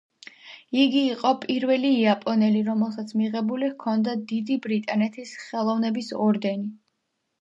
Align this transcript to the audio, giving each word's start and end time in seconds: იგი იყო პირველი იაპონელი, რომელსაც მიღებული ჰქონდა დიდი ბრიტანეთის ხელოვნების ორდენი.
იგი 0.83 1.01
იყო 1.09 1.33
პირველი 1.43 1.91
იაპონელი, 1.97 2.63
რომელსაც 2.69 3.13
მიღებული 3.21 3.69
ჰქონდა 3.75 4.17
დიდი 4.33 4.57
ბრიტანეთის 4.65 5.35
ხელოვნების 5.47 6.11
ორდენი. 6.27 6.73